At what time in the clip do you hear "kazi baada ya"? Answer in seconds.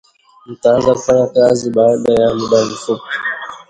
1.27-2.35